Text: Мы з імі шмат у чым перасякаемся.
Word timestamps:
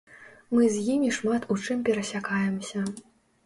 Мы 0.57 0.69
з 0.75 0.85
імі 0.93 1.11
шмат 1.19 1.47
у 1.53 1.59
чым 1.65 1.87
перасякаемся. 1.93 2.87